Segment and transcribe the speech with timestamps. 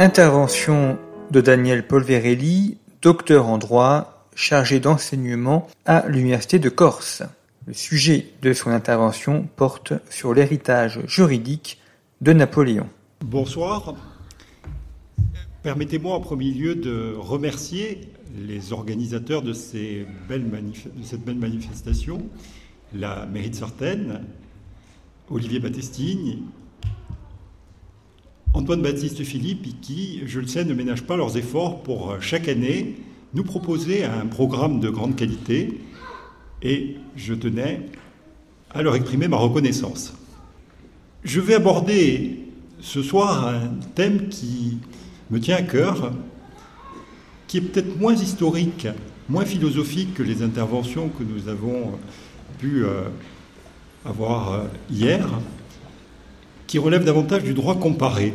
[0.00, 0.96] Intervention
[1.32, 7.24] de Daniel Polverelli, docteur en droit, chargé d'enseignement à l'Université de Corse.
[7.66, 11.80] Le sujet de son intervention porte sur l'héritage juridique
[12.20, 12.86] de Napoléon.
[13.24, 13.96] Bonsoir.
[15.64, 20.44] Permettez-moi en premier lieu de remercier les organisateurs de, cette belle
[21.38, 22.22] manifestation,
[22.94, 24.20] la mairie de Sartène,
[25.28, 25.58] Olivier
[28.58, 32.48] Battestini, Antoine-Baptiste Philippe, qui, je le sais, ne ménagent pas leurs efforts pour euh, chaque
[32.48, 32.96] année
[33.34, 35.80] nous proposer un programme de grande qualité
[36.62, 37.82] et je tenais
[38.70, 40.14] à leur exprimer ma reconnaissance.
[41.24, 42.40] Je vais aborder
[42.80, 44.78] ce soir un thème qui
[45.30, 46.12] me tient à cœur,
[47.46, 48.86] qui est peut-être moins historique,
[49.28, 51.98] moins philosophique que les interventions que nous avons
[52.58, 53.04] pu euh,
[54.04, 55.28] avoir euh, hier,
[56.68, 58.32] qui relève davantage du droit comparé.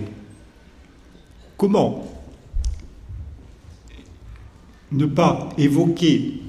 [1.56, 2.06] Comment
[4.92, 6.42] ne pas évoquer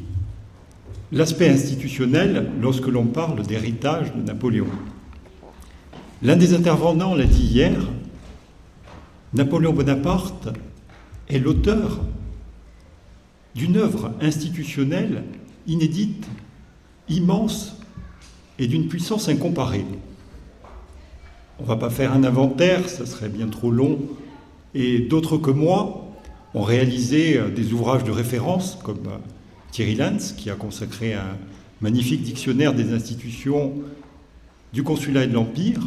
[1.13, 4.67] l'aspect institutionnel lorsque l'on parle d'héritage de Napoléon?
[6.23, 7.79] L'un des intervenants l'a dit hier,
[9.35, 10.49] Napoléon Bonaparte
[11.29, 12.01] est l'auteur
[13.55, 15.23] d'une œuvre institutionnelle
[15.67, 16.27] inédite,
[17.11, 17.77] immense
[18.59, 19.85] et d'une puissance incomparée.
[21.61, 24.01] On va pas faire un inventaire, ça serait bien trop long,
[24.75, 26.09] et d'autres que moi
[26.53, 29.19] ont réalisé euh, des ouvrages de référence, comme euh,
[29.71, 31.37] Thierry Lanz, qui a consacré un
[31.81, 33.73] magnifique dictionnaire des institutions
[34.73, 35.81] du consulat et de l'Empire,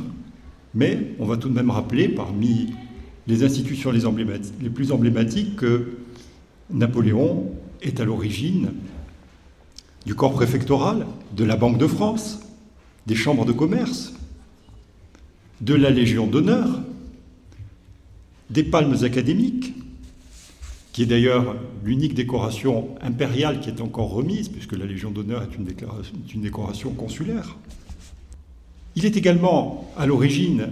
[0.73, 2.73] mais on va tout de même rappeler, parmi
[3.27, 5.97] les institutions les plus emblématiques, que
[6.72, 7.51] Napoléon
[7.81, 8.72] est à l'origine
[10.06, 12.39] du corps préfectoral, de la Banque de France,
[13.06, 14.13] des chambres de commerce,
[15.62, 16.81] de la Légion d'honneur,
[18.50, 19.73] des palmes académiques,
[20.94, 25.56] qui est d'ailleurs l'unique décoration impériale qui est encore remise, puisque la Légion d'honneur est
[25.56, 27.56] une, décoration consulaire.
[28.95, 30.69] Il est également à l'origine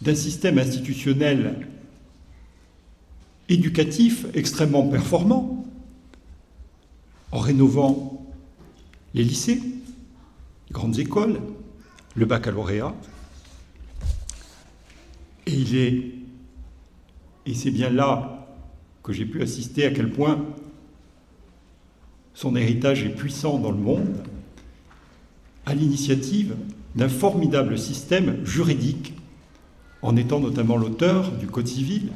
[0.00, 1.68] d'un système institutionnel
[3.48, 5.64] éducatif extrêmement performant,
[7.30, 8.26] en rénovant
[9.14, 11.40] les lycées, les grandes écoles,
[12.16, 12.94] le baccalauréat,
[15.52, 16.04] et il est,
[17.46, 18.46] et c'est bien là
[19.02, 20.44] que j'ai pu assister à quel point
[22.34, 24.24] son héritage est puissant dans le monde,
[25.66, 26.54] à l'initiative
[26.94, 29.14] d'un formidable système juridique,
[30.00, 32.10] en étant notamment l'auteur du Code civil,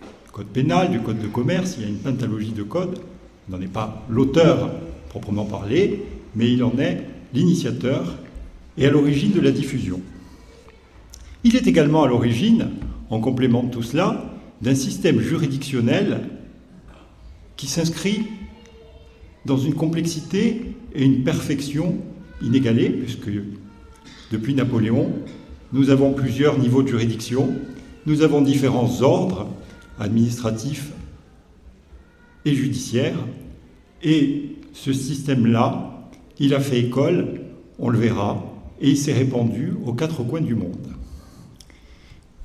[0.00, 2.98] du Code pénal, du Code de commerce, il y a une pentalogie de codes,
[3.48, 4.70] il n'en est pas l'auteur
[5.08, 6.04] proprement parlé,
[6.34, 8.18] mais il en est l'initiateur
[8.76, 10.00] et à l'origine de la diffusion.
[11.46, 12.70] Il est également à l'origine,
[13.08, 16.22] en complément de tout cela, d'un système juridictionnel
[17.56, 18.24] qui s'inscrit
[19.44, 21.98] dans une complexité et une perfection
[22.42, 23.30] inégalées, puisque
[24.32, 25.12] depuis Napoléon,
[25.72, 27.54] nous avons plusieurs niveaux de juridiction,
[28.06, 29.46] nous avons différents ordres
[30.00, 30.90] administratifs
[32.44, 33.24] et judiciaires,
[34.02, 37.40] et ce système-là, il a fait école,
[37.78, 38.44] on le verra,
[38.80, 40.95] et il s'est répandu aux quatre coins du monde.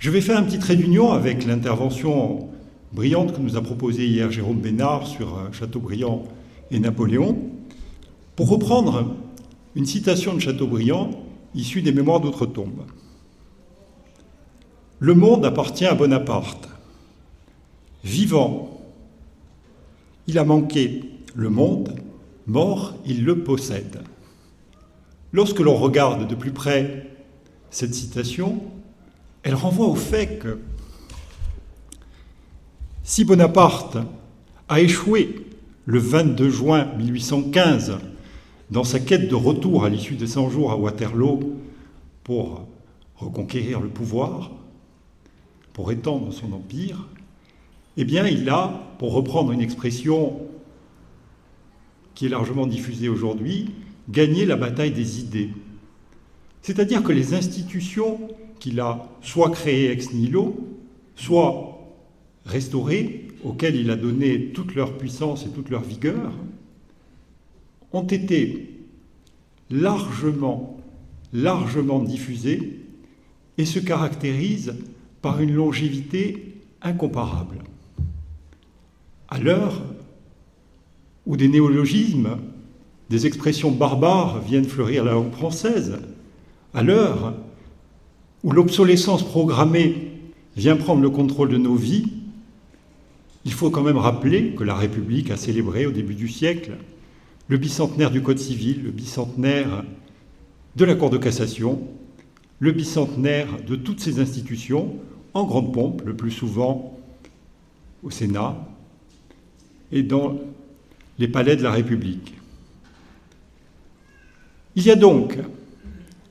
[0.02, 2.50] Je vais faire un petit trait d'union avec l'intervention
[2.92, 6.24] brillante que nous a proposée hier Jérôme Bénard sur euh, Chateaubriand
[6.72, 7.38] et Napoléon,
[8.36, 9.16] pour reprendre
[9.76, 11.12] une citation de Chateaubriand
[11.54, 12.82] issue des Mémoires d'Outre-Tombe.
[14.98, 16.68] Le monde appartient à Bonaparte.
[18.04, 18.82] Vivant,
[20.26, 21.04] il a manqué
[21.36, 21.94] le monde,
[22.48, 24.02] mort, il le possède.
[25.32, 27.08] Lorsque l'on regarde de plus près
[27.70, 28.64] cette citation,
[29.44, 30.60] elle renvoie au fait que
[33.04, 33.98] si Bonaparte
[34.70, 35.46] a échoué
[35.86, 37.98] le 22 juin 1815
[38.70, 41.58] dans sa quête de retour à l'issue des 100 jours à Waterloo
[42.24, 42.68] pour
[43.18, 44.52] reconquérir le pouvoir,
[45.74, 47.08] pour étendre son empire,
[47.98, 50.40] eh bien, il a, pour reprendre une expression
[52.16, 53.72] qui est largement diffusée aujourd'hui,
[54.10, 55.50] gagné la bataille des idées.
[56.62, 58.20] C'est-à-dire que les institutions
[58.62, 60.56] qu'il a soit créées ex nihilo,
[61.16, 61.80] soit
[62.46, 66.32] restaurées, auxquelles il a donné toute leur puissance et toute leur vigueur,
[67.92, 68.70] ont été
[69.72, 70.80] largement,
[71.34, 72.80] largement diffusées
[73.58, 74.76] et se caractérisent
[75.24, 77.58] par une longévité incomparable.
[79.28, 79.82] À l'heure
[81.26, 82.38] où des néologismes,
[83.10, 86.00] des expressions barbares viennent fleurir la langue française,
[86.74, 87.34] à l'heure
[88.44, 90.12] où l'obsolescence programmée
[90.56, 92.08] vient prendre le contrôle de nos vies,
[93.46, 96.74] il faut quand même rappeler que la République a célébré au début du siècle
[97.48, 99.84] le bicentenaire du Code civil, le bicentenaire
[100.76, 101.82] de la Cour de cassation,
[102.60, 104.96] le bicentenaire de toutes ces institutions,
[105.34, 106.98] en grande pompe, le plus souvent
[108.04, 108.56] au Sénat
[109.92, 110.40] et dans
[111.20, 112.36] les palais de la République.
[114.76, 115.38] Il y a donc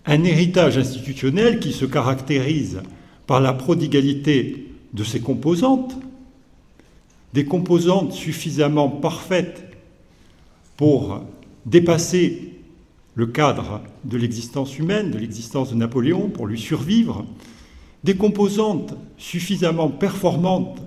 [0.06, 2.82] un héritage institutionnel qui se caractérise
[3.26, 5.96] par la prodigalité de ses composantes,
[7.32, 9.64] des composantes suffisamment parfaites
[10.76, 11.22] pour
[11.66, 12.54] dépasser
[13.14, 17.24] le cadre de l'existence humaine, de l'existence de Napoléon, pour lui survivre,
[18.02, 20.80] des composantes suffisamment performantes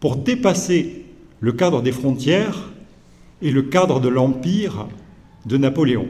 [0.00, 1.04] pour dépasser
[1.40, 2.72] le cadre des frontières
[3.42, 4.88] et le cadre de l'empire
[5.46, 6.08] de Napoléon.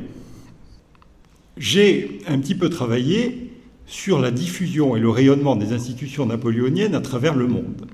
[1.58, 3.50] J'ai un petit peu travaillé
[3.86, 7.86] sur la diffusion et le rayonnement des institutions napoléoniennes à travers le monde.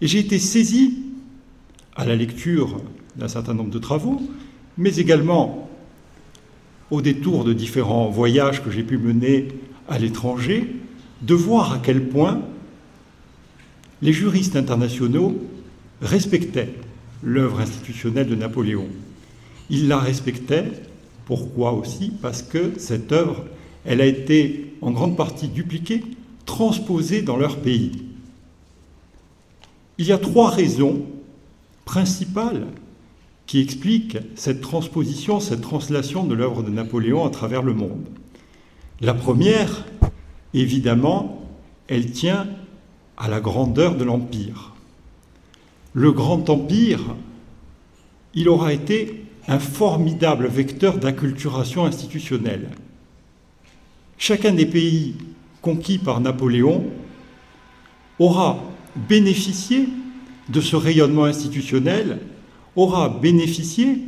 [0.00, 0.98] Et j'ai été saisi,
[1.94, 2.80] à la lecture
[3.16, 4.20] d'un certain nombre de travaux,
[4.78, 5.68] mais également
[6.90, 9.48] au détour de différents voyages que j'ai pu mener
[9.88, 10.74] à l'étranger,
[11.22, 12.42] de voir à quel point
[14.02, 15.38] les juristes internationaux
[16.00, 16.74] respectaient
[17.22, 18.86] l'œuvre institutionnelle de Napoléon.
[19.70, 20.72] Ils la respectaient,
[21.24, 23.44] pourquoi aussi Parce que cette œuvre,
[23.84, 26.04] elle a été en grande partie dupliquée,
[26.46, 27.92] transposée dans leur pays.
[29.98, 31.06] Il y a trois raisons
[31.84, 32.66] principales
[33.46, 38.06] qui expliquent cette transposition, cette translation de l'œuvre de Napoléon à travers le monde.
[39.00, 39.84] La première,
[40.54, 41.42] évidemment,
[41.88, 42.48] elle tient
[43.16, 44.72] à la grandeur de l'Empire.
[45.92, 47.16] Le grand Empire,
[48.34, 52.70] il aura été un formidable vecteur d'acculturation institutionnelle.
[54.18, 55.16] Chacun des pays
[55.60, 56.84] conquis par Napoléon
[58.18, 58.62] aura
[59.08, 59.88] bénéficié
[60.48, 62.20] de ce rayonnement institutionnel,
[62.76, 63.98] aura bénéficié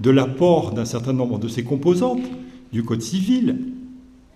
[0.00, 2.22] de l'apport d'un certain nombre de ses composantes,
[2.72, 3.58] du Code civil,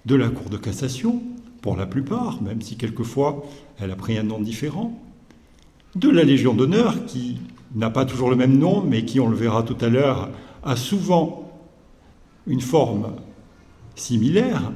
[0.04, 1.22] de la Cour de cassation,
[1.62, 3.44] pour la plupart, même si quelquefois
[3.81, 5.00] elle a pris un nom différent,
[5.96, 7.38] de la Légion d'honneur, qui
[7.76, 10.31] n'a pas toujours le même nom, mais qui, on le verra tout à l'heure,
[10.64, 11.52] a souvent
[12.46, 13.12] une forme
[13.94, 14.73] similaire.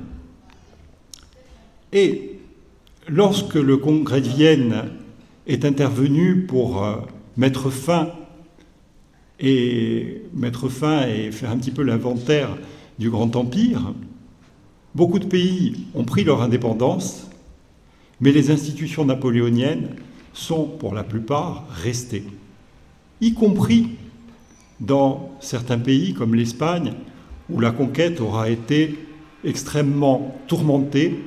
[1.93, 2.39] Et
[3.09, 4.91] lorsque le Congrès de Vienne
[5.47, 6.97] est intervenu pour euh,
[7.37, 8.13] mettre fin
[9.41, 12.57] et mettre fin et faire un petit peu l'inventaire
[12.99, 13.95] du Grand Empire,
[14.95, 17.29] beaucoup de pays ont pris leur indépendance,
[18.21, 19.97] mais les institutions napoléoniennes
[20.35, 22.25] sont pour la plupart restées,
[23.21, 23.91] y compris
[24.81, 26.95] dans certains pays comme l'Espagne,
[27.51, 28.99] où la conquête aura été
[29.45, 31.21] extrêmement tourmentée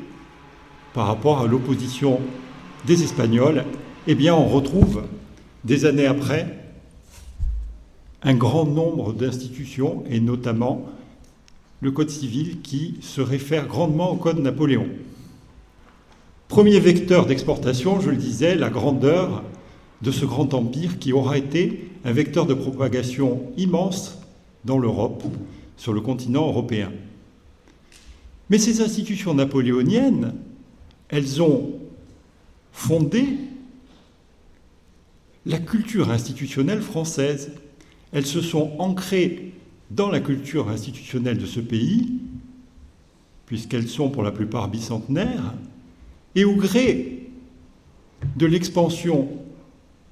[0.94, 2.20] par rapport à l'opposition
[2.86, 3.64] des Espagnols
[4.08, 5.04] eh bien on retrouve
[5.64, 6.60] des années après
[8.22, 10.86] un grand nombre d'institutions, et notamment
[11.82, 14.88] le Code civil qui se réfère grandement au Code Napoléon.
[16.48, 19.44] Premier vecteur d'exportation, je le disais, la grandeur
[20.04, 24.20] de ce grand empire qui aura été un vecteur de propagation immense
[24.66, 25.24] dans l'Europe,
[25.78, 26.92] sur le continent européen.
[28.50, 30.36] Mais ces institutions napoléoniennes,
[31.08, 31.72] elles ont
[32.74, 33.26] fondé
[35.46, 37.52] la culture institutionnelle française.
[38.12, 39.54] Elles se sont ancrées
[39.90, 42.20] dans la culture institutionnelle de ce pays,
[43.46, 45.54] puisqu'elles sont pour la plupart bicentenaires,
[46.36, 47.30] et au gré
[48.36, 49.30] de l'expansion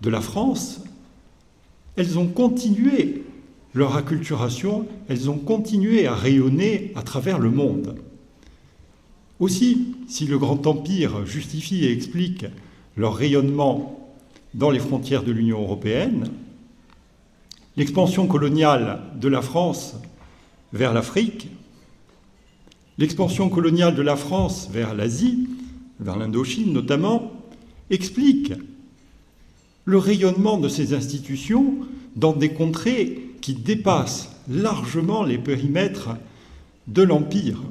[0.01, 0.83] de la France,
[1.95, 3.23] elles ont continué
[3.73, 7.95] leur acculturation, elles ont continué à rayonner à travers le monde.
[9.39, 12.45] Aussi, si le Grand Empire justifie et explique
[12.97, 14.09] leur rayonnement
[14.53, 16.29] dans les frontières de l'Union européenne,
[17.77, 19.95] l'expansion coloniale de la France
[20.73, 21.49] vers l'Afrique,
[22.97, 25.47] l'expansion coloniale de la France vers l'Asie,
[25.99, 27.31] vers l'Indochine notamment,
[27.89, 28.53] explique
[29.85, 31.77] le rayonnement de ces institutions
[32.15, 36.17] dans des contrées qui dépassent largement les périmètres
[36.87, 37.61] de l'Empire.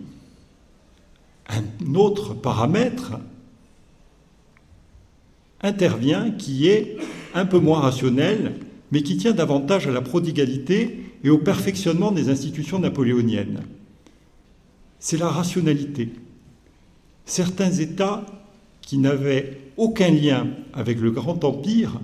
[1.48, 3.12] Un autre paramètre
[5.62, 6.96] intervient qui est
[7.34, 8.56] un peu moins rationnel,
[8.92, 13.62] mais qui tient davantage à la prodigalité et au perfectionnement des institutions napoléoniennes.
[14.98, 16.10] C'est la rationalité.
[17.24, 18.24] Certains États
[18.80, 22.00] qui n'avaient aucun lien avec le Grand Empire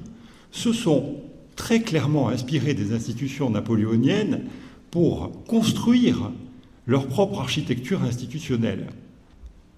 [0.51, 1.17] se sont
[1.57, 4.45] très clairement inspirés des institutions napoléoniennes
[4.91, 6.33] pour construire
[6.87, 8.87] leur propre architecture institutionnelle.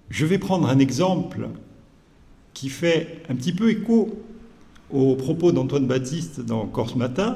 [0.09, 1.49] Je vais prendre un exemple
[2.53, 4.17] qui fait un petit peu écho
[4.91, 7.35] aux propos d'Antoine Baptiste dans Corse Matin,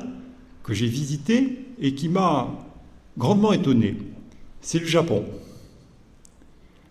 [0.63, 2.50] que j'ai visité et qui m'a
[3.17, 3.98] grandement étonné.
[4.62, 5.25] C'est le Japon.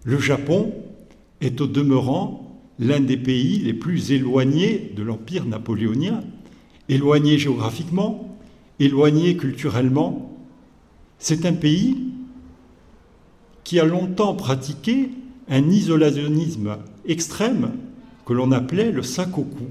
[0.05, 0.75] Le Japon
[1.41, 6.23] est au demeurant l'un des pays les plus éloignés de l'Empire napoléonien,
[6.89, 8.39] éloigné géographiquement,
[8.81, 10.37] éloigné culturellement.
[11.19, 11.97] C'est un pays
[13.65, 15.11] qui a longtemps pratiqué
[15.49, 17.73] un isolationnisme extrême
[18.25, 19.67] que l'on appelait le sakoku,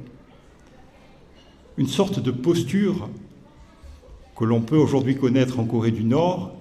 [1.78, 3.10] une sorte de posture
[4.36, 6.56] que l'on peut aujourd'hui connaître en Corée du Nord,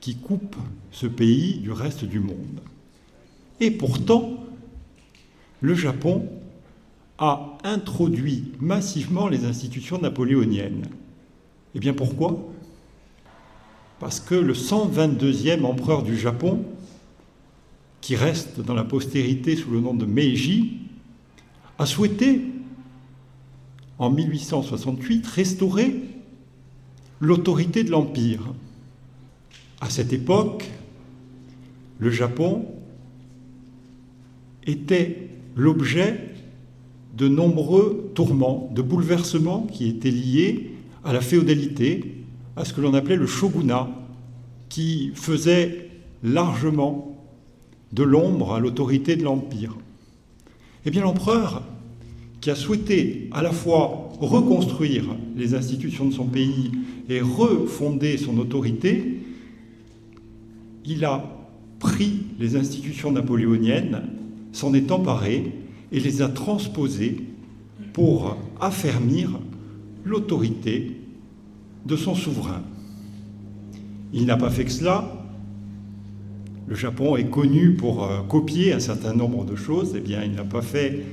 [0.00, 0.56] qui coupe
[0.90, 2.60] ce pays du reste du monde.
[3.60, 4.45] Et pourtant,
[5.60, 6.28] le Japon
[7.18, 10.86] a introduit massivement les institutions napoléoniennes.
[11.74, 12.52] Eh bien pourquoi?
[13.98, 16.64] Parce que le 122e empereur du Japon,
[18.00, 20.80] qui reste dans la postérité sous le nom de Meiji,
[21.78, 22.42] a souhaité,
[23.98, 26.02] en 1868, restaurer
[27.20, 28.52] l'autorité de l'Empire.
[29.80, 30.70] À cette époque,
[31.98, 32.66] le Japon
[34.66, 36.20] était l'objet
[37.16, 40.72] de nombreux tourments, de bouleversements qui étaient liés
[41.02, 42.24] à la féodalité,
[42.56, 43.88] à ce que l'on appelait le shogunat,
[44.68, 45.90] qui faisait
[46.22, 47.16] largement
[47.92, 49.76] de l'ombre à l'autorité de l'Empire.
[50.84, 51.62] Eh bien, l'empereur,
[52.40, 55.04] qui a souhaité à la fois reconstruire
[55.36, 56.70] les institutions de son pays
[57.08, 59.20] et refonder son autorité,
[60.84, 61.24] il a
[61.78, 64.02] pris les institutions napoléoniennes,
[64.52, 65.52] s'en est emparé
[65.92, 67.22] et les a transposées
[67.92, 69.38] pour affermir
[70.04, 71.00] l'autorité
[71.84, 72.62] de son souverain.
[74.12, 75.26] Il n'a pas fait que cela,
[76.66, 80.32] le Japon est connu pour euh, copier un certain nombre de choses, eh bien, il
[80.32, 81.04] n'a pas fait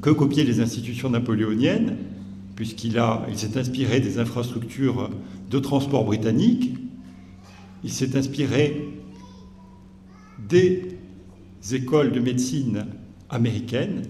[0.00, 1.96] que copier les institutions napoléoniennes,
[2.54, 5.10] puisqu'il il s'est inspiré des infrastructures
[5.50, 6.74] de transport britanniques,
[7.84, 8.88] il s'est inspiré
[10.48, 10.95] des
[11.74, 12.86] écoles de médecine
[13.28, 14.02] américaines,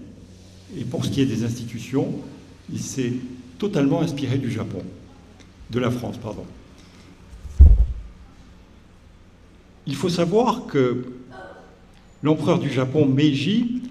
[0.77, 2.13] et pour ce qui est des institutions,
[2.71, 3.13] il s'est
[3.57, 4.83] totalement inspiré du Japon,
[5.71, 6.45] de la France, pardon.
[9.85, 11.05] Il faut savoir que
[12.21, 13.83] l'empereur du Japon Meiji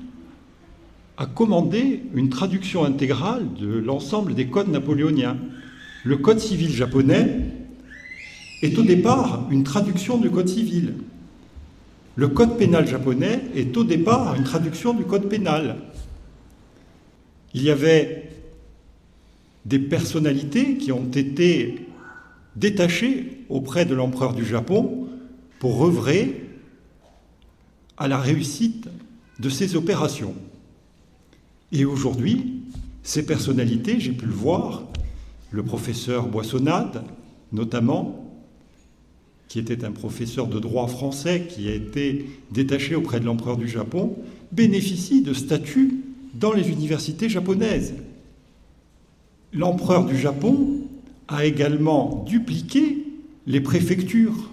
[1.17, 5.39] a commandé une traduction intégrale de l'ensemble des codes napoléoniens.
[6.05, 7.41] Le code civil japonais
[8.63, 10.95] est au départ une traduction du code civil.
[12.17, 15.77] Le code pénal japonais est au départ une traduction du code pénal.
[17.53, 18.31] Il y avait
[19.67, 21.87] des personnalités qui ont été
[22.57, 25.09] détachées auprès de l'empereur du Japon
[25.59, 26.49] pour œuvrer
[27.99, 28.89] à la réussite
[29.39, 30.35] de ces opérations.
[31.73, 32.63] Et aujourd'hui,
[33.03, 34.85] ces personnalités, j'ai pu le voir,
[35.51, 37.05] le professeur Boissonnade
[37.53, 38.26] notamment,
[39.49, 43.69] qui était un professeur de droit français qui a été détaché auprès de l'empereur du
[43.69, 44.17] Japon,
[44.53, 45.95] bénéficient de statuts
[46.35, 47.95] dans les universités japonaises.
[49.53, 50.81] L'empereur du Japon
[51.29, 53.05] a également dupliqué
[53.47, 54.51] les préfectures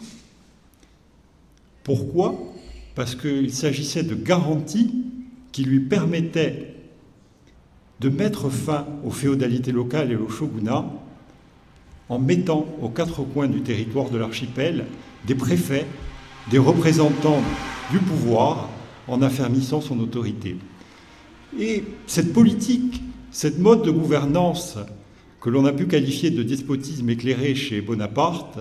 [1.84, 2.40] pourquoi?
[2.96, 4.94] Parce qu'il s'agissait de garanties
[5.52, 6.76] qui lui permettaient
[8.00, 10.86] de mettre fin aux féodalités locales et au shogunat
[12.14, 14.86] en mettant aux quatre coins du territoire de l'archipel
[15.26, 15.88] des préfets,
[16.52, 17.42] des représentants
[17.92, 18.70] du pouvoir,
[19.08, 20.56] en affermissant son autorité.
[21.60, 23.02] Et cette politique,
[23.32, 24.78] cette mode de gouvernance
[25.42, 28.60] que l'on a pu qualifier de despotisme éclairé chez Bonaparte,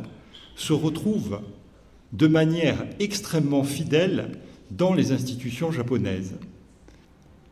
[0.56, 1.40] se retrouve
[2.14, 4.30] de manière extrêmement fidèle
[4.71, 6.35] dans les institutions japonaises.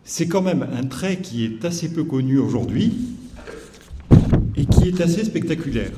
[0.04, 2.94] C'est quand même un trait qui est assez peu connu aujourd'hui
[4.60, 5.92] et qui est assez spectaculaire.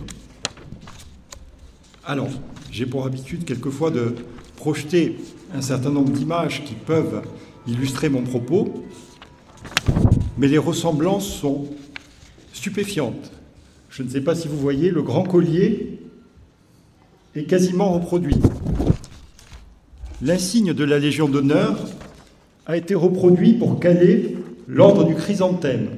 [2.04, 2.28] Alors,
[2.70, 4.14] j'ai pour habitude quelquefois de
[4.54, 5.16] projeter
[5.52, 7.22] un certain nombre d'images qui peuvent
[7.66, 8.84] illustrer mon propos,
[10.38, 11.66] mais les ressemblances sont
[12.52, 13.32] stupéfiantes.
[13.90, 15.98] Je ne sais pas si vous voyez, le grand collier
[17.34, 18.36] est quasiment reproduit.
[20.22, 21.84] L'insigne de la Légion d'honneur
[22.66, 24.36] a été reproduit pour caler
[24.68, 25.88] l'ordre du chrysanthème,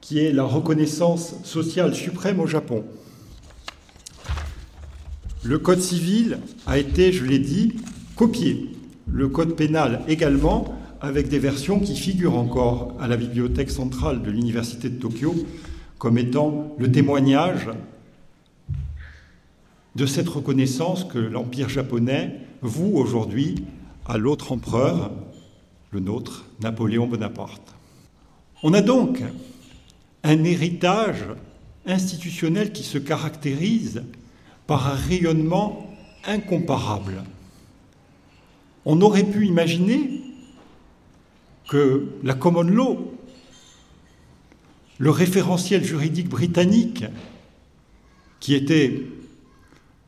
[0.00, 2.84] qui est la reconnaissance sociale suprême au Japon.
[5.42, 7.76] Le Code civil a été, je l'ai dit,
[8.16, 8.70] copié.
[9.10, 14.30] Le Code pénal également, avec des versions qui figurent encore à la bibliothèque centrale de
[14.30, 15.34] l'Université de Tokyo
[15.98, 17.68] comme étant le témoignage
[19.96, 23.56] de cette reconnaissance que l'Empire japonais voue aujourd'hui
[24.06, 25.10] à l'autre empereur,
[25.90, 27.74] le nôtre, Napoléon Bonaparte.
[28.62, 29.22] On a donc
[30.24, 31.24] un héritage
[31.86, 34.02] institutionnel qui se caractérise
[34.66, 35.88] par un rayonnement
[36.26, 37.24] incomparable.
[38.84, 40.22] On aurait pu imaginer
[41.68, 43.14] que la common law,
[44.98, 47.04] le référentiel juridique britannique,
[48.40, 49.02] qui était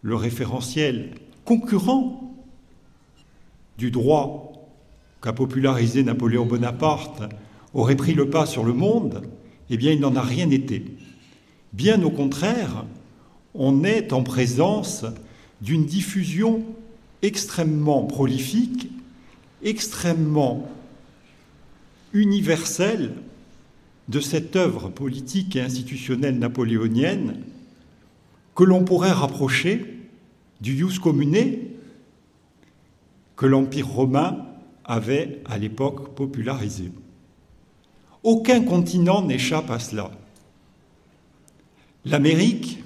[0.02, 1.14] le référentiel
[1.44, 2.34] concurrent
[3.78, 4.68] du droit
[5.20, 7.22] qu'a popularisé Napoléon Bonaparte,
[7.74, 9.22] aurait pris le pas sur le monde,
[9.70, 10.84] eh bien il n'en a rien été.
[11.72, 12.84] Bien au contraire,
[13.54, 15.04] on est en présence
[15.60, 16.64] d'une diffusion
[17.22, 18.90] extrêmement prolifique,
[19.62, 20.68] extrêmement
[22.12, 23.12] universelle
[24.08, 27.36] de cette œuvre politique et institutionnelle napoléonienne
[28.56, 29.98] que l'on pourrait rapprocher
[30.60, 31.58] du ius commune
[33.36, 34.46] que l'Empire romain
[34.84, 36.90] avait à l'époque popularisé.
[38.22, 40.10] Aucun continent n'échappe à cela.
[42.04, 42.82] L'Amérique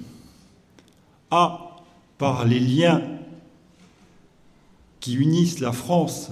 [1.31, 1.77] a,
[2.17, 3.01] par les liens
[4.99, 6.31] qui unissent la France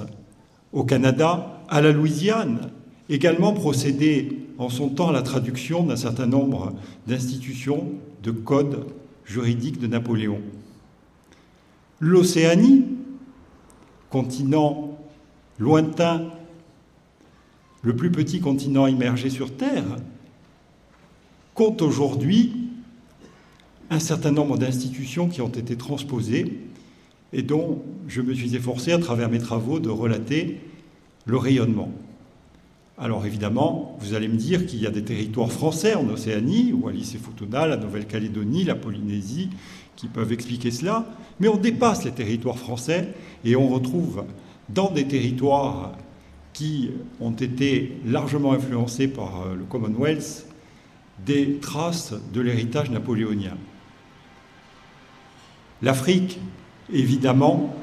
[0.72, 2.72] au Canada, à la Louisiane,
[3.10, 6.74] également procédé en son temps à la traduction d'un certain nombre
[7.08, 7.92] d'institutions,
[8.24, 8.88] de codes
[9.26, 10.42] juridiques de Napoléon.
[12.00, 12.86] L'Océanie,
[14.10, 14.98] continent
[15.60, 16.26] lointain,
[17.84, 19.98] le plus petit continent immergé sur Terre,
[21.54, 22.54] compte aujourd'hui
[23.90, 26.60] un certain nombre d'institutions qui ont été transposées
[27.34, 30.60] et dont je me suis efforcé, à travers mes travaux, de relater
[31.26, 31.92] le rayonnement.
[32.98, 37.14] Alors évidemment, vous allez me dire qu'il y a des territoires français en Océanie, Wallis
[37.16, 39.50] et Futuna, la Nouvelle-Calédonie, la Polynésie,
[39.96, 41.06] qui peuvent expliquer cela,
[41.40, 43.10] mais on dépasse les territoires français
[43.44, 44.24] et on retrouve
[44.70, 45.94] dans des territoires
[46.54, 50.46] qui ont été largement influencés par euh, le Commonwealth
[51.26, 53.58] des traces de l'héritage napoléonien.
[55.82, 56.40] L'Afrique,
[56.92, 57.76] évidemment,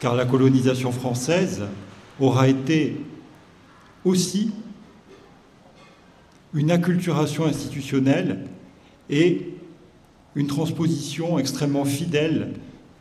[0.00, 1.64] car la colonisation française
[2.20, 2.96] aura été
[4.04, 4.52] aussi
[6.54, 8.46] une acculturation institutionnelle
[9.10, 9.54] et
[10.34, 12.54] une transposition extrêmement fidèle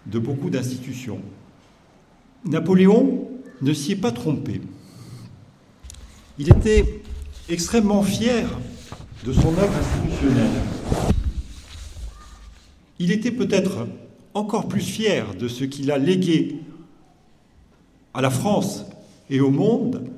[0.06, 1.22] de beaucoup d'institutions.
[2.46, 3.30] Napoléon
[3.62, 4.62] ne s'y est pas trompé.
[6.40, 7.02] Il était
[7.50, 8.48] extrêmement fier
[9.26, 10.62] de son œuvre institutionnelle.
[13.00, 13.88] Il était peut-être
[14.34, 16.58] encore plus fier de ce qu'il a légué
[18.14, 18.86] à la France
[19.30, 20.10] et au monde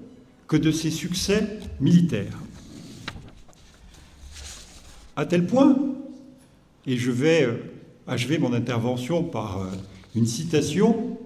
[0.47, 2.37] que de ses succès militaires.
[5.15, 5.77] À tel point,
[6.85, 7.57] et je vais euh,
[8.07, 9.67] achever mon intervention par euh,
[10.15, 11.17] une citation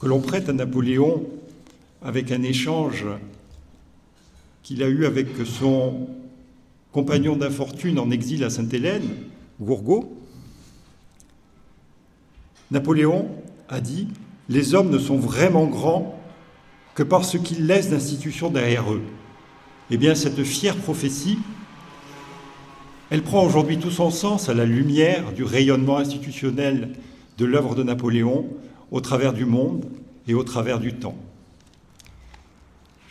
[0.00, 1.24] que l'on prête à Napoléon
[2.04, 3.06] avec un échange
[4.62, 6.08] qu'il a eu avec son
[6.92, 9.08] compagnon d'infortune en exil à Sainte-Hélène,
[9.60, 10.12] Gourgaud.
[12.70, 13.28] Napoléon
[13.68, 14.08] a dit
[14.48, 16.18] Les hommes ne sont vraiment grands
[16.94, 19.02] que parce qu'ils laissent d'institutions derrière eux.
[19.90, 21.38] Eh bien, cette fière prophétie,
[23.10, 26.90] elle prend aujourd'hui tout son sens à la lumière du rayonnement institutionnel
[27.38, 28.46] de l'œuvre de Napoléon
[28.90, 29.86] au travers du monde
[30.28, 31.16] et au travers du temps.